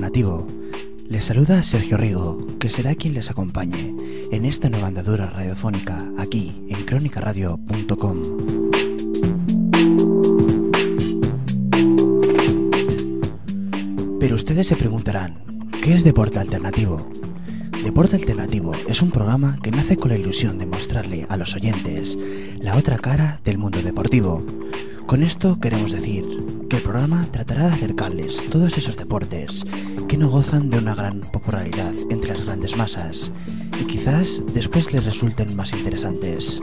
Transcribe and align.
Alternativo. 0.00 0.46
Les 1.10 1.26
saluda 1.26 1.62
Sergio 1.62 1.98
Rigo, 1.98 2.38
que 2.58 2.70
será 2.70 2.94
quien 2.94 3.12
les 3.12 3.30
acompañe 3.30 3.94
en 4.32 4.46
esta 4.46 4.70
nueva 4.70 4.86
andadura 4.86 5.28
radiofónica 5.28 6.10
aquí 6.16 6.64
en 6.70 6.86
crónicaradio.com. 6.86 8.16
Pero 14.18 14.36
ustedes 14.36 14.68
se 14.68 14.76
preguntarán, 14.76 15.44
¿qué 15.82 15.92
es 15.92 16.02
Deporte 16.02 16.38
Alternativo? 16.38 17.06
Deporte 17.84 18.16
Alternativo 18.16 18.72
es 18.88 19.02
un 19.02 19.10
programa 19.10 19.58
que 19.62 19.70
nace 19.70 19.98
con 19.98 20.12
la 20.12 20.16
ilusión 20.16 20.56
de 20.56 20.64
mostrarle 20.64 21.26
a 21.28 21.36
los 21.36 21.54
oyentes 21.54 22.18
la 22.58 22.74
otra 22.76 22.96
cara 22.96 23.42
del 23.44 23.58
mundo 23.58 23.82
deportivo. 23.82 24.42
Con 25.10 25.24
esto 25.24 25.58
queremos 25.58 25.90
decir 25.90 26.24
que 26.68 26.76
el 26.76 26.84
programa 26.84 27.26
tratará 27.32 27.66
de 27.66 27.74
acercarles 27.74 28.46
todos 28.48 28.78
esos 28.78 28.96
deportes 28.96 29.64
que 30.06 30.16
no 30.16 30.28
gozan 30.28 30.70
de 30.70 30.78
una 30.78 30.94
gran 30.94 31.22
popularidad 31.22 31.92
entre 32.10 32.32
las 32.32 32.44
grandes 32.44 32.76
masas 32.76 33.32
y 33.80 33.86
quizás 33.86 34.40
después 34.54 34.92
les 34.92 35.04
resulten 35.04 35.56
más 35.56 35.72
interesantes. 35.72 36.62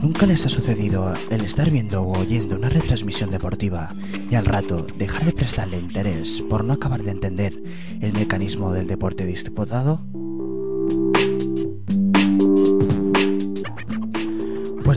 ¿Nunca 0.00 0.24
les 0.24 0.46
ha 0.46 0.48
sucedido 0.48 1.12
el 1.28 1.42
estar 1.42 1.70
viendo 1.70 2.04
o 2.04 2.20
oyendo 2.20 2.56
una 2.56 2.70
retransmisión 2.70 3.30
deportiva 3.30 3.94
y 4.30 4.34
al 4.34 4.46
rato 4.46 4.86
dejar 4.96 5.26
de 5.26 5.32
prestarle 5.32 5.78
interés 5.78 6.40
por 6.48 6.64
no 6.64 6.72
acabar 6.72 7.02
de 7.02 7.10
entender 7.10 7.62
el 8.00 8.14
mecanismo 8.14 8.72
del 8.72 8.86
deporte 8.86 9.26
disputado? 9.26 10.00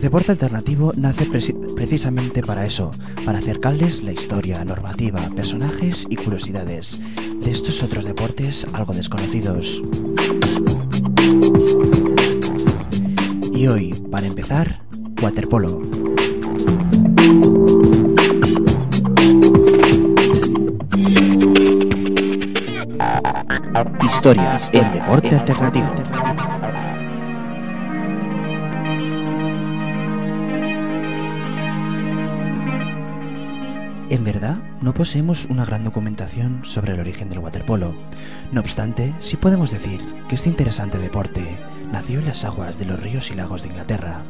Deporte 0.05 0.33
Alternativo 0.33 0.93
nace 0.95 1.25
precisamente 1.25 2.43
para 2.43 2.63
eso, 2.63 2.91
para 3.25 3.39
acercarles 3.39 4.03
la 4.03 4.11
historia, 4.11 4.63
normativa, 4.63 5.19
personajes 5.35 6.05
y 6.07 6.15
curiosidades 6.15 7.01
de 7.41 7.49
estos 7.49 7.81
otros 7.81 8.05
deportes 8.05 8.67
algo 8.73 8.93
desconocidos. 8.93 9.81
Y 13.51 13.65
hoy, 13.65 13.95
para 14.11 14.27
empezar, 14.27 14.79
waterpolo. 15.23 15.81
Historias 24.03 24.69
en 24.71 24.93
deporte 24.93 25.35
alternativo. 25.35 26.34
En 34.15 34.23
verdad, 34.23 34.59
no 34.79 34.93
poseemos 34.93 35.43
una 35.49 35.65
gran 35.65 35.83
documentación 35.83 36.61
sobre 36.63 36.93
el 36.93 37.01
origen 37.01 37.27
del 37.27 37.39
waterpolo. 37.39 37.93
No 38.53 38.61
obstante, 38.61 39.13
sí 39.19 39.35
podemos 39.35 39.71
decir 39.71 39.99
que 40.29 40.35
este 40.35 40.47
interesante 40.47 40.97
deporte 40.99 41.45
nació 41.91 42.19
en 42.19 42.27
las 42.27 42.45
aguas 42.45 42.79
de 42.79 42.85
los 42.85 42.97
ríos 42.97 43.29
y 43.29 43.35
lagos 43.35 43.63
de 43.63 43.67
Inglaterra. 43.67 44.21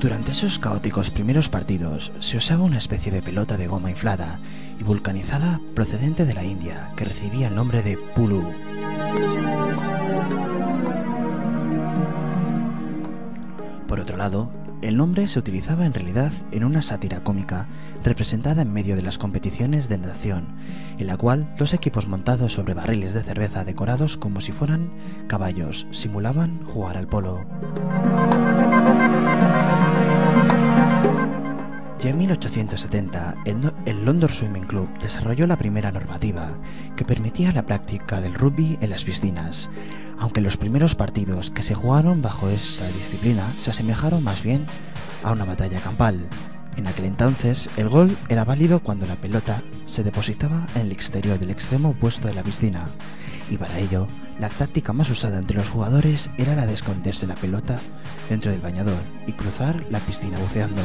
Durante 0.00 0.30
esos 0.30 0.60
caóticos 0.60 1.10
primeros 1.10 1.48
partidos 1.48 2.12
se 2.20 2.36
usaba 2.36 2.62
una 2.62 2.78
especie 2.78 3.10
de 3.10 3.20
pelota 3.20 3.56
de 3.56 3.66
goma 3.66 3.90
inflada 3.90 4.38
y 4.78 4.84
vulcanizada 4.84 5.58
procedente 5.74 6.24
de 6.24 6.34
la 6.34 6.44
India 6.44 6.90
que 6.96 7.04
recibía 7.04 7.48
el 7.48 7.56
nombre 7.56 7.82
de 7.82 7.98
pulu. 8.14 8.44
Por 13.88 13.98
otro 13.98 14.16
lado, 14.16 14.63
el 14.84 14.98
nombre 14.98 15.28
se 15.28 15.38
utilizaba 15.38 15.86
en 15.86 15.94
realidad 15.94 16.30
en 16.52 16.62
una 16.62 16.82
sátira 16.82 17.24
cómica 17.24 17.68
representada 18.04 18.62
en 18.62 18.72
medio 18.72 18.96
de 18.96 19.02
las 19.02 19.16
competiciones 19.16 19.88
de 19.88 19.96
natación, 19.96 20.48
en 20.98 21.06
la 21.06 21.16
cual 21.16 21.54
dos 21.56 21.72
equipos 21.72 22.06
montados 22.06 22.52
sobre 22.52 22.74
barriles 22.74 23.14
de 23.14 23.22
cerveza 23.22 23.64
decorados 23.64 24.18
como 24.18 24.42
si 24.42 24.52
fueran 24.52 24.90
caballos 25.26 25.86
simulaban 25.90 26.62
jugar 26.66 26.98
al 26.98 27.08
polo. 27.08 27.46
Ya 32.04 32.10
en 32.10 32.18
1870, 32.18 33.34
el 33.46 34.04
London 34.04 34.28
Swimming 34.28 34.66
Club 34.66 34.90
desarrolló 35.00 35.46
la 35.46 35.56
primera 35.56 35.90
normativa 35.90 36.54
que 36.96 37.04
permitía 37.06 37.50
la 37.50 37.64
práctica 37.64 38.20
del 38.20 38.34
rugby 38.34 38.76
en 38.82 38.90
las 38.90 39.04
piscinas, 39.04 39.70
aunque 40.18 40.42
los 40.42 40.58
primeros 40.58 40.94
partidos 40.94 41.50
que 41.50 41.62
se 41.62 41.74
jugaron 41.74 42.20
bajo 42.20 42.50
esa 42.50 42.86
disciplina 42.88 43.48
se 43.48 43.70
asemejaron 43.70 44.22
más 44.22 44.42
bien 44.42 44.66
a 45.22 45.32
una 45.32 45.46
batalla 45.46 45.80
campal. 45.80 46.20
En 46.76 46.88
aquel 46.88 47.06
entonces, 47.06 47.70
el 47.78 47.88
gol 47.88 48.14
era 48.28 48.44
válido 48.44 48.80
cuando 48.80 49.06
la 49.06 49.16
pelota 49.16 49.62
se 49.86 50.02
depositaba 50.02 50.66
en 50.74 50.82
el 50.82 50.92
exterior 50.92 51.38
del 51.38 51.52
extremo 51.52 51.90
opuesto 51.90 52.28
de 52.28 52.34
la 52.34 52.42
piscina, 52.42 52.84
y 53.50 53.56
para 53.56 53.78
ello, 53.78 54.06
la 54.38 54.48
táctica 54.48 54.92
más 54.92 55.10
usada 55.10 55.38
entre 55.38 55.56
los 55.56 55.68
jugadores 55.68 56.30
era 56.38 56.54
la 56.54 56.66
de 56.66 56.74
esconderse 56.74 57.26
la 57.26 57.34
pelota 57.34 57.78
dentro 58.28 58.50
del 58.50 58.60
bañador 58.60 58.98
y 59.26 59.32
cruzar 59.32 59.84
la 59.90 60.00
piscina 60.00 60.38
buceando. 60.38 60.82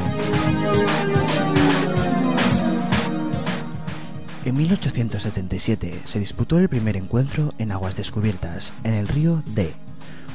En 4.45 4.57
1877 4.57 6.01
se 6.05 6.19
disputó 6.19 6.57
el 6.57 6.69
primer 6.69 6.97
encuentro 6.97 7.53
en 7.57 7.71
aguas 7.71 7.95
descubiertas, 7.95 8.73
en 8.83 8.93
el 8.93 9.07
río 9.07 9.43
D, 9.47 9.73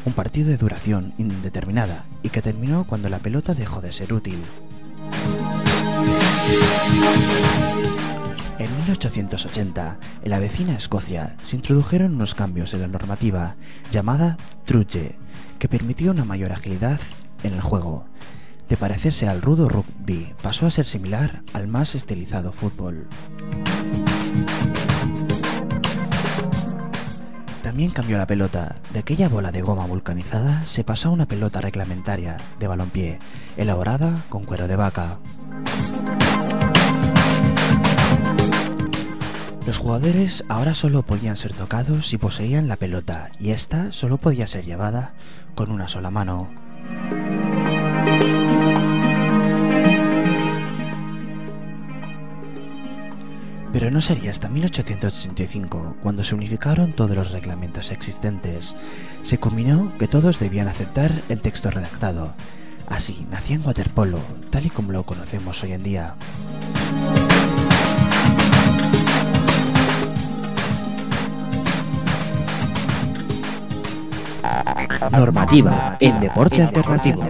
un 0.05 0.13
partido 0.13 0.49
de 0.49 0.57
duración 0.57 1.13
indeterminada 1.19 2.05
y 2.23 2.29
que 2.29 2.43
terminó 2.43 2.85
cuando 2.85 3.09
la 3.09 3.19
pelota 3.19 3.55
dejó 3.55 3.81
de 3.81 3.93
ser 3.93 4.13
útil. 4.13 4.39
En 8.59 8.71
1880, 8.77 9.99
en 10.23 10.31
la 10.31 10.39
vecina 10.39 10.77
Escocia 10.77 11.35
se 11.43 11.57
introdujeron 11.57 12.15
unos 12.15 12.35
cambios 12.35 12.73
en 12.73 12.83
la 12.83 12.89
normativa 12.89 13.57
llamada 13.91 14.37
truche, 14.65 15.17
que 15.59 15.69
permitió 15.69 16.13
una 16.13 16.25
mayor 16.25 16.53
agilidad 16.53 17.01
en 17.43 17.55
el 17.55 17.61
juego. 17.61 18.05
De 18.69 18.77
parecerse 18.77 19.29
al 19.29 19.43
rudo 19.43 19.69
rugby, 19.69 20.33
pasó 20.41 20.67
a 20.67 20.71
ser 20.71 20.87
similar 20.87 21.43
al 21.53 21.67
más 21.67 21.97
estilizado 21.97 22.53
fútbol. 22.53 23.09
También 27.63 27.91
cambió 27.91 28.19
la 28.19 28.27
pelota. 28.27 28.77
De 28.93 29.01
aquella 29.01 29.29
bola 29.29 29.51
de 29.51 29.63
goma 29.63 29.85
vulcanizada 29.87 30.65
se 30.65 30.85
pasó 30.85 31.09
a 31.09 31.13
una 31.13 31.27
pelota 31.27 31.61
reglamentaria 31.61 32.37
de 32.61 32.69
balompié, 32.69 33.19
elaborada 33.57 34.23
con 34.29 34.45
cuero 34.45 34.69
de 34.69 34.77
vaca. 34.77 35.19
Jugadores 39.85 40.47
ahora 40.49 40.73
solo 40.73 41.03
podían 41.03 41.37
ser 41.37 41.53
tocados 41.53 42.07
si 42.07 42.17
poseían 42.17 42.69
la 42.69 42.77
pelota 42.77 43.29
y 43.39 43.51
esta 43.51 43.93
solo 43.93 44.17
podía 44.17 44.47
ser 44.47 44.65
llevada 44.65 45.13
con 45.55 45.71
una 45.71 45.89
sola 45.89 46.11
mano. 46.11 46.49
Pero 53.75 53.91
no 53.91 54.01
sería 54.01 54.31
hasta 54.31 54.49
1885 54.49 55.97
cuando 56.01 56.25
se 56.25 56.35
unificaron 56.35 56.95
todos 56.95 57.15
los 57.15 57.33
reglamentos 57.33 57.91
existentes. 57.91 58.77
Se 59.21 59.37
combinó 59.37 59.93
que 59.99 60.09
todos 60.09 60.39
debían 60.39 60.69
aceptar 60.69 61.13
el 61.29 61.43
texto 61.43 61.71
redactado. 61.71 62.33
Así 62.89 63.27
nacía 63.31 63.57
en 63.57 63.67
waterpolo, 63.67 64.21
tal 64.49 64.65
y 64.65 64.71
como 64.71 64.93
lo 64.93 65.03
conocemos 65.03 65.63
hoy 65.63 65.73
en 65.73 65.83
día. 65.83 66.15
Normativa 75.11 75.97
en 76.01 76.21
deporte 76.21 76.63
alternativo. 76.63 77.23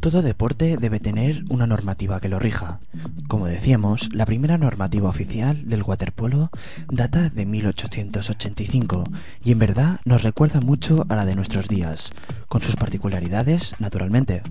Todo 0.00 0.20
deporte 0.20 0.76
debe 0.76 1.00
tener 1.00 1.44
una 1.48 1.66
normativa 1.66 2.20
que 2.20 2.28
lo 2.28 2.38
rija. 2.38 2.78
Como 3.26 3.46
decíamos, 3.46 4.10
la 4.12 4.26
primera 4.26 4.58
normativa 4.58 5.08
oficial 5.08 5.68
del 5.68 5.82
waterpolo 5.82 6.50
data 6.90 7.30
de 7.30 7.46
1885 7.46 9.04
y 9.42 9.52
en 9.52 9.58
verdad 9.58 10.00
nos 10.04 10.22
recuerda 10.22 10.60
mucho 10.60 11.06
a 11.08 11.16
la 11.16 11.24
de 11.24 11.34
nuestros 11.34 11.68
días, 11.68 12.12
con 12.48 12.60
sus 12.60 12.76
particularidades, 12.76 13.80
naturalmente. 13.80 14.42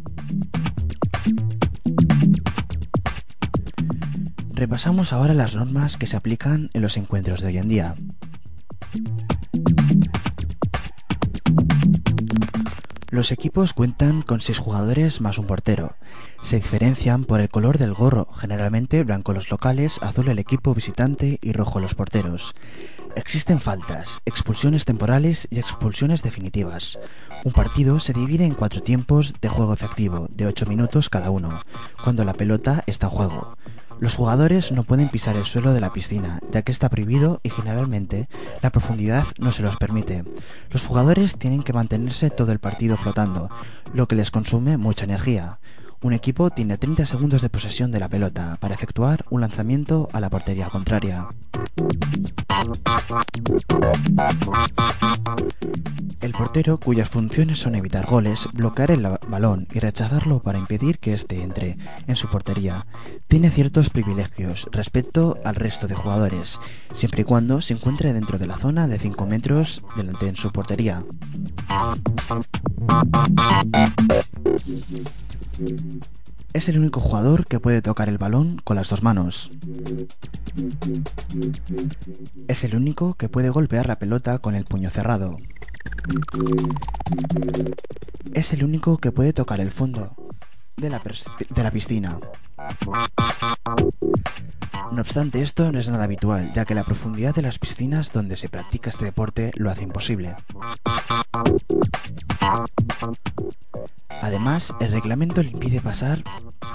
Repasamos 4.64 5.12
ahora 5.12 5.34
las 5.34 5.58
normas 5.58 5.98
que 5.98 6.08
se 6.08 6.16
aplican 6.16 6.70
en 6.74 6.82
los 6.82 6.96
encuentros 6.96 7.42
de 7.42 7.48
hoy 7.48 7.58
en 7.58 7.68
día. 7.68 7.96
Los 13.10 13.34
equipos 13.34 13.74
cuentan 13.74 14.22
con 14.22 14.40
seis 14.40 14.60
jugadores 14.60 15.20
más 15.20 15.38
un 15.38 15.48
portero. 15.48 15.98
Se 16.44 16.56
diferencian 16.56 17.26
por 17.26 17.42
el 17.42 17.50
color 17.50 17.78
del 17.78 17.94
gorro, 17.94 18.32
generalmente 18.32 19.04
blanco 19.04 19.34
los 19.34 19.52
locales, 19.52 20.00
azul 20.02 20.30
el 20.30 20.40
equipo 20.40 20.74
visitante 20.74 21.40
y 21.42 21.52
rojo 21.52 21.82
los 21.82 21.94
porteros. 21.94 22.54
Existen 23.18 23.60
faltas, 23.60 24.22
expulsiones 24.26 24.86
temporales 24.86 25.46
y 25.52 25.60
expulsiones 25.60 26.24
definitivas. 26.24 27.00
Un 27.44 27.52
partido 27.52 28.00
se 28.00 28.14
divide 28.14 28.46
en 28.46 28.56
cuatro 28.56 28.82
tiempos 28.82 29.34
de 29.42 29.50
juego 29.50 29.74
efectivo, 29.74 30.30
de 30.32 30.48
8 30.48 30.66
minutos 30.68 31.10
cada 31.10 31.32
uno, 31.32 31.62
cuando 32.02 32.24
la 32.24 32.34
pelota 32.34 32.82
está 32.88 33.08
en 33.08 33.12
juego. 33.12 33.58
Los 34.04 34.16
jugadores 34.16 34.74
no 34.74 34.84
pueden 34.84 35.08
pisar 35.08 35.38
el 35.38 35.46
suelo 35.46 35.74
de 35.74 35.80
la 35.80 35.94
piscina, 35.94 36.42
ya 36.52 36.62
que 36.62 36.74
está 36.74 36.90
prohibido 36.90 37.40
y 37.42 37.50
generalmente 37.50 38.28
la 38.62 38.70
profundidad 38.70 39.24
no 39.40 39.54
se 39.54 39.62
los 39.62 39.78
permite. 39.78 40.26
Los 40.72 40.86
jugadores 40.86 41.38
tienen 41.38 41.64
que 41.64 41.72
mantenerse 41.72 42.30
todo 42.30 42.52
el 42.52 42.60
partido 42.60 42.98
flotando, 42.98 43.50
lo 43.94 44.10
que 44.10 44.18
les 44.18 44.30
consume 44.30 44.76
mucha 44.76 45.06
energía. 45.06 45.60
Un 46.02 46.12
equipo 46.12 46.50
tiene 46.50 46.78
30 46.78 47.06
segundos 47.06 47.42
de 47.42 47.50
posesión 47.50 47.92
de 47.92 48.02
la 48.02 48.10
pelota 48.10 48.58
para 48.60 48.76
efectuar 48.76 49.24
un 49.30 49.40
lanzamiento 49.40 50.10
a 50.12 50.20
la 50.20 50.30
portería 50.30 50.68
contraria. 50.68 51.30
El 56.22 56.32
portero, 56.32 56.80
cuyas 56.80 57.10
funciones 57.10 57.60
son 57.60 57.76
evitar 57.76 58.06
goles, 58.06 58.48
bloquear 58.54 58.92
el 58.92 59.06
balón 59.28 59.68
y 59.74 59.80
rechazarlo 59.80 60.40
para 60.40 60.58
impedir 60.58 60.98
que 60.98 61.14
éste 61.14 61.44
entre 61.44 61.78
en 62.08 62.16
su 62.16 62.30
portería, 62.30 62.86
tiene 63.28 63.50
ciertos 63.50 63.90
privilegios 63.90 64.70
respecto 64.72 65.38
al 65.44 65.56
resto 65.56 65.88
de 65.88 65.96
jugadores, 65.96 66.60
siempre 66.94 67.24
y 67.24 67.26
cuando 67.26 67.60
se 67.60 67.74
encuentre 67.74 68.14
dentro 68.14 68.40
de 68.40 68.48
la 68.48 68.58
zona 68.58 68.88
de 68.88 69.00
5 69.00 69.26
metros 69.26 69.84
delante 69.98 70.28
en 70.30 70.38
su 70.38 70.52
portería. 70.52 71.04
Es 76.54 76.70
el 76.70 76.80
único 76.80 77.00
jugador 77.00 77.46
que 77.46 77.60
puede 77.60 77.82
tocar 77.82 78.08
el 78.08 78.18
balón 78.18 78.62
con 78.64 78.78
las 78.78 78.90
dos 78.90 79.04
manos. 79.04 79.52
Es 82.48 82.64
el 82.64 82.76
único 82.76 83.16
que 83.16 83.30
puede 83.30 83.50
golpear 83.50 83.88
la 83.88 83.98
pelota 83.98 84.38
con 84.40 84.56
el 84.56 84.66
puño 84.66 84.90
cerrado. 84.90 85.38
Es 88.34 88.54
el 88.54 88.64
único 88.64 88.98
que 88.98 89.12
puede 89.12 89.34
tocar 89.34 89.60
el 89.60 89.72
fondo 89.72 90.16
de 90.78 90.90
la, 90.90 91.02
de 91.50 91.64
la 91.64 91.72
piscina. 91.72 92.20
No 94.92 95.02
obstante, 95.02 95.42
esto 95.42 95.72
no 95.72 95.80
es 95.80 95.90
nada 95.90 96.04
habitual, 96.04 96.52
ya 96.54 96.66
que 96.66 96.76
la 96.76 96.84
profundidad 96.84 97.34
de 97.34 97.42
las 97.42 97.58
piscinas 97.58 98.12
donde 98.12 98.38
se 98.38 98.50
practica 98.50 98.90
este 98.90 99.06
deporte 99.06 99.52
lo 99.56 99.72
hace 99.72 99.84
imposible. 99.84 100.36
Además, 104.22 104.74
el 104.80 104.92
reglamento 104.92 105.42
le 105.42 105.50
impide 105.50 105.82
pasar 105.82 106.24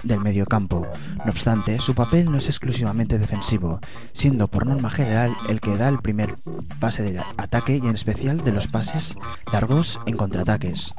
del 0.03 0.21
medio 0.21 0.47
campo. 0.47 0.87
No 1.25 1.31
obstante, 1.31 1.79
su 1.81 1.95
papel 1.95 2.31
no 2.31 2.39
es 2.39 2.47
exclusivamente 2.47 3.19
defensivo, 3.19 3.81
siendo 4.13 4.49
por 4.49 4.67
norma 4.67 4.91
general 4.91 5.37
el 5.49 5.61
que 5.61 5.77
da 5.77 5.89
el 5.89 5.99
primer 5.99 6.35
pase 6.81 7.03
de 7.03 7.21
ataque 7.37 7.81
y 7.83 7.87
en 7.87 7.95
especial 7.95 8.43
de 8.45 8.53
los 8.53 8.69
pases 8.69 9.15
largos 9.53 10.01
en 10.07 10.17
contraataques. 10.17 10.95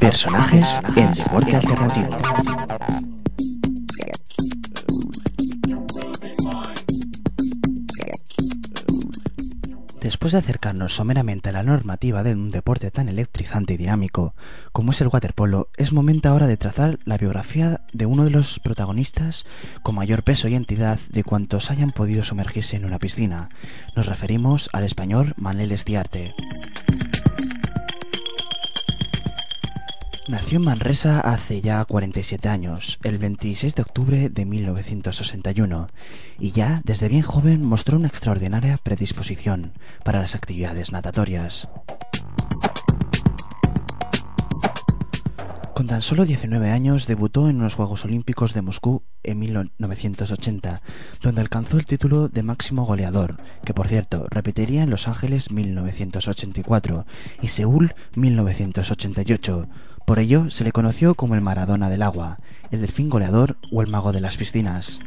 Personajes 0.00 0.80
en 0.96 1.12
deporte 1.14 1.56
alternativo. 1.56 2.16
De 10.30 10.38
acercarnos 10.38 10.94
someramente 10.94 11.48
a 11.48 11.52
la 11.52 11.64
normativa 11.64 12.22
de 12.22 12.34
un 12.34 12.50
deporte 12.50 12.92
tan 12.92 13.08
electrizante 13.08 13.74
y 13.74 13.76
dinámico 13.76 14.32
como 14.70 14.92
es 14.92 15.00
el 15.00 15.08
waterpolo, 15.08 15.70
es 15.76 15.92
momento 15.92 16.28
ahora 16.28 16.46
de 16.46 16.56
trazar 16.56 17.00
la 17.04 17.18
biografía 17.18 17.80
de 17.92 18.06
uno 18.06 18.22
de 18.22 18.30
los 18.30 18.60
protagonistas 18.60 19.44
con 19.82 19.96
mayor 19.96 20.22
peso 20.22 20.46
y 20.46 20.54
entidad 20.54 21.00
de 21.08 21.24
cuantos 21.24 21.72
hayan 21.72 21.90
podido 21.90 22.22
sumergirse 22.22 22.76
en 22.76 22.84
una 22.84 23.00
piscina. 23.00 23.48
Nos 23.96 24.06
referimos 24.06 24.70
al 24.72 24.84
español 24.84 25.34
Manel 25.36 25.72
Estiarte. 25.72 26.32
Nació 30.30 30.58
en 30.58 30.64
Manresa 30.64 31.18
hace 31.18 31.60
ya 31.60 31.84
47 31.84 32.48
años, 32.48 33.00
el 33.02 33.18
26 33.18 33.74
de 33.74 33.82
octubre 33.82 34.28
de 34.28 34.44
1961, 34.44 35.88
y 36.38 36.52
ya 36.52 36.80
desde 36.84 37.08
bien 37.08 37.22
joven 37.22 37.66
mostró 37.66 37.96
una 37.96 38.06
extraordinaria 38.06 38.76
predisposición 38.76 39.72
para 40.04 40.20
las 40.20 40.36
actividades 40.36 40.92
natatorias. 40.92 41.68
Con 45.80 45.86
tan 45.86 46.02
solo 46.02 46.26
19 46.26 46.68
años 46.68 47.06
debutó 47.06 47.48
en 47.48 47.58
los 47.58 47.74
Juegos 47.74 48.04
Olímpicos 48.04 48.52
de 48.52 48.60
Moscú 48.60 49.02
en 49.22 49.38
1980, 49.38 50.82
donde 51.22 51.40
alcanzó 51.40 51.78
el 51.78 51.86
título 51.86 52.28
de 52.28 52.42
máximo 52.42 52.84
goleador, 52.84 53.38
que 53.64 53.72
por 53.72 53.88
cierto 53.88 54.26
repetiría 54.28 54.82
en 54.82 54.90
Los 54.90 55.08
Ángeles 55.08 55.50
1984 55.50 57.06
y 57.40 57.48
Seúl 57.48 57.94
1988. 58.14 59.68
Por 60.04 60.18
ello 60.18 60.50
se 60.50 60.64
le 60.64 60.72
conoció 60.72 61.14
como 61.14 61.34
el 61.34 61.40
Maradona 61.40 61.88
del 61.88 62.02
agua, 62.02 62.40
el 62.70 62.82
delfín 62.82 63.08
goleador 63.08 63.56
o 63.72 63.80
el 63.80 63.88
mago 63.88 64.12
de 64.12 64.20
las 64.20 64.36
piscinas. 64.36 65.00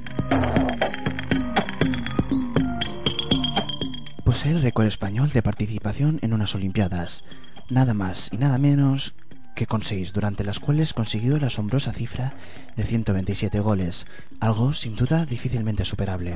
Posee 4.26 4.54
el 4.54 4.64
récord 4.64 4.88
español 4.88 5.30
de 5.30 5.44
participación 5.44 6.18
en 6.24 6.34
unas 6.34 6.56
Olimpiadas, 6.56 7.24
nada 7.70 7.94
más 7.94 8.30
y 8.32 8.38
nada 8.38 8.58
menos 8.58 9.14
que 9.56 9.68
con 9.68 9.84
seis, 9.84 10.14
durante 10.14 10.44
las 10.44 10.60
cuales 10.60 10.94
consiguió 10.94 11.38
la 11.38 11.48
asombrosa 11.48 11.94
cifra 11.94 12.34
de 12.76 12.84
127 12.84 13.60
goles, 13.60 14.06
algo 14.40 14.74
sin 14.74 14.96
duda 14.96 15.26
difícilmente 15.26 15.86
superable. 15.86 16.36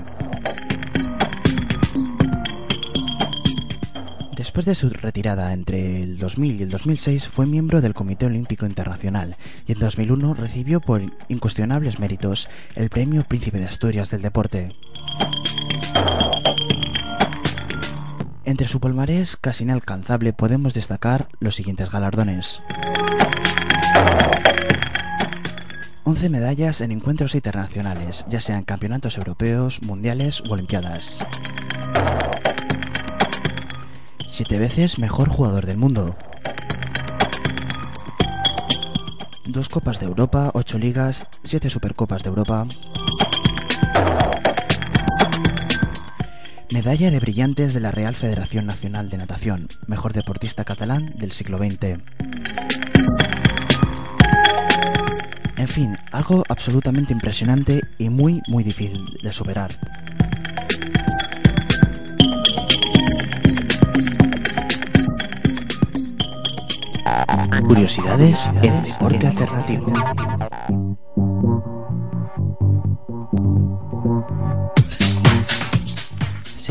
Después 4.35 4.67
de 4.67 4.75
su 4.75 4.89
retirada 4.89 5.51
entre 5.51 6.03
el 6.03 6.19
2000 6.19 6.59
y 6.59 6.63
el 6.63 6.69
2006 6.69 7.27
fue 7.27 7.47
miembro 7.47 7.81
del 7.81 7.95
Comité 7.95 8.27
Olímpico 8.27 8.65
Internacional 8.65 9.35
y 9.65 9.71
en 9.71 9.79
2001 9.79 10.35
recibió 10.35 10.79
por 10.79 11.01
incuestionables 11.27 11.99
méritos 11.99 12.47
el 12.75 12.89
Premio 12.89 13.23
Príncipe 13.23 13.57
de 13.57 13.65
Asturias 13.65 14.11
del 14.11 14.21
Deporte. 14.21 14.75
Entre 18.47 18.69
su 18.69 18.79
palmarés 18.79 19.35
casi 19.35 19.65
inalcanzable 19.65 20.31
podemos 20.31 20.73
destacar 20.73 21.27
los 21.41 21.55
siguientes 21.55 21.91
galardones. 21.91 22.61
11 26.05 26.29
medallas 26.29 26.79
en 26.79 26.93
encuentros 26.93 27.35
internacionales, 27.35 28.25
ya 28.29 28.39
sean 28.39 28.63
campeonatos 28.63 29.17
europeos, 29.17 29.81
mundiales 29.81 30.41
u 30.47 30.53
olimpiadas. 30.53 31.19
Siete 34.25 34.57
veces 34.57 34.97
mejor 34.97 35.27
jugador 35.27 35.65
del 35.65 35.75
mundo. 35.75 36.15
Dos 39.43 39.67
Copas 39.67 39.99
de 39.99 40.05
Europa, 40.05 40.51
ocho 40.53 40.77
ligas, 40.79 41.27
siete 41.43 41.69
Supercopas 41.69 42.23
de 42.23 42.29
Europa. 42.29 42.65
Medalla 46.69 47.11
de 47.11 47.19
brillantes 47.19 47.73
de 47.73 47.79
la 47.79 47.91
Real 47.91 48.13
Federación 48.13 48.65
Nacional 48.65 49.09
de 49.09 49.17
Natación, 49.17 49.69
mejor 49.87 50.11
deportista 50.11 50.65
catalán 50.65 51.05
del 51.15 51.31
siglo 51.31 51.57
XX. 51.57 51.99
En 55.55 55.67
fin, 55.67 55.95
algo 56.11 56.43
absolutamente 56.49 57.13
impresionante 57.13 57.81
y 57.97 58.09
muy, 58.09 58.41
muy 58.47 58.65
difícil 58.65 59.05
de 59.23 59.31
superar. 59.31 59.71
Curiosidades 67.65 68.51
en 68.61 68.83
deporte 68.83 69.27
alternativo. 69.27 69.93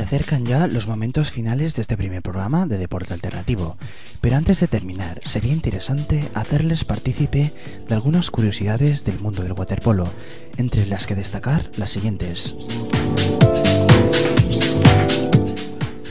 Acercan 0.06 0.46
ya 0.46 0.68
los 0.68 0.86
momentos 0.86 1.32
finales 1.32 1.74
de 1.74 1.82
este 1.82 1.96
primer 1.96 2.22
programa 2.22 2.64
de 2.66 2.78
Deporte 2.78 3.12
Alternativo, 3.12 3.76
pero 4.20 4.36
antes 4.36 4.60
de 4.60 4.68
terminar, 4.68 5.20
sería 5.24 5.52
interesante 5.52 6.30
hacerles 6.32 6.84
partícipe 6.84 7.52
de 7.88 7.94
algunas 7.94 8.30
curiosidades 8.30 9.04
del 9.04 9.18
mundo 9.18 9.42
del 9.42 9.54
waterpolo, 9.54 10.08
entre 10.58 10.86
las 10.86 11.08
que 11.08 11.16
destacar 11.16 11.68
las 11.76 11.90
siguientes. 11.90 12.54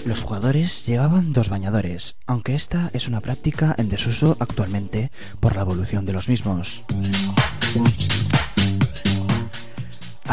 Los 0.06 0.24
jugadores 0.24 0.86
llevaban 0.86 1.32
dos 1.32 1.48
bañadores, 1.48 2.18
aunque 2.28 2.54
esta 2.54 2.90
es 2.92 3.08
una 3.08 3.22
práctica 3.22 3.76
en 3.78 3.88
desuso 3.88 4.36
actualmente 4.42 5.10
por 5.40 5.56
la 5.56 5.62
evolución 5.62 6.06
de 6.06 6.12
los 6.12 6.28
mismos. 6.28 6.84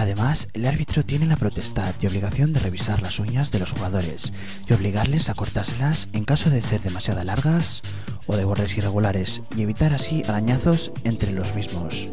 Además, 0.02 0.48
el 0.52 0.66
árbitro 0.66 1.04
tiene 1.04 1.26
la 1.26 1.36
potestad 1.36 1.94
y 2.00 2.08
obligación 2.08 2.52
de 2.52 2.58
revisar 2.58 3.00
las 3.02 3.20
uñas 3.20 3.52
de 3.52 3.60
los 3.60 3.70
jugadores 3.70 4.32
y 4.68 4.72
obligarles 4.72 5.28
a 5.28 5.34
cortárselas 5.34 6.08
en 6.12 6.24
caso 6.24 6.50
de 6.50 6.60
ser 6.60 6.80
demasiado 6.80 7.22
largas 7.22 7.82
o 8.26 8.34
de 8.34 8.44
bordes 8.44 8.76
irregulares 8.76 9.42
y 9.56 9.62
evitar 9.62 9.94
así 9.94 10.24
arañazos 10.26 10.90
entre 11.04 11.30
los 11.30 11.54
mismos. 11.54 12.08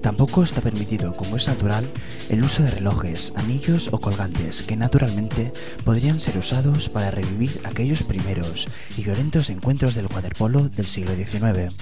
Tampoco 0.00 0.44
está 0.44 0.60
permitido, 0.60 1.16
como 1.16 1.36
es 1.36 1.48
natural, 1.48 1.88
el 2.28 2.44
uso 2.44 2.62
de 2.62 2.70
relojes, 2.70 3.32
anillos 3.34 3.88
o 3.90 3.98
colgantes 4.00 4.62
que 4.62 4.76
naturalmente 4.76 5.52
podrían 5.84 6.20
ser 6.20 6.38
usados 6.38 6.88
para 6.88 7.10
revivir 7.10 7.60
aquellos 7.64 8.04
primeros 8.04 8.68
y 8.96 9.02
violentos 9.02 9.50
encuentros 9.50 9.96
del 9.96 10.06
waterpolo 10.06 10.68
del 10.68 10.86
siglo 10.86 11.16
XIX. 11.16 11.74